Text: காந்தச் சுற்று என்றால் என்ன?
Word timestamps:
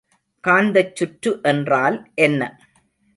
காந்தச் 0.43 0.95
சுற்று 0.95 1.39
என்றால் 1.43 1.97
என்ன? 2.15 2.41